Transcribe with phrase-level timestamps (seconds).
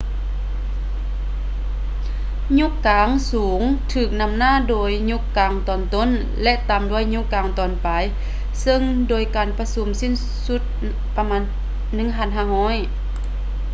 [2.59, 3.59] ຍຸກກາງສູງ
[3.93, 6.09] ຖືກນໍາໜ້າດ້ວຍຍຸກກາງຕອນຕົ້ນ
[6.43, 8.03] ແລະ ຕາມດ້ວຍຍຸກກາງຕອນປາຍ
[8.61, 10.13] ເຊິ່ງໂດຍການປະຊຸມສີ້ນ
[10.47, 10.61] ສຸດ
[11.17, 11.41] ປະມານ
[12.05, 12.75] 1500